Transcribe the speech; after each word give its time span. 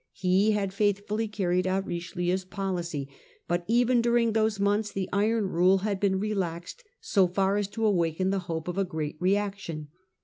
He 0.13 0.53
had 0.53 0.73
faith 0.73 1.05
fully 1.07 1.27
carried 1.27 1.67
out 1.67 1.85
Richelieu's 1.85 2.43
policy; 2.43 3.07
but 3.47 3.63
even 3.67 4.01
during 4.01 4.33
those 4.33 4.59
months 4.59 4.91
the 4.91 5.07
iron 5.13 5.47
rule 5.49 5.77
had 5.85 5.99
been 5.99 6.19
relaxed 6.19 6.83
so 6.99 7.27
far 7.27 7.55
as 7.57 7.67
to 7.67 7.85
awaken 7.85 8.31
the 8.31 8.39
hope 8.49 8.67
of 8.67 8.79
a 8.79 8.83
great 8.83 9.17
reaction. 9.19 9.89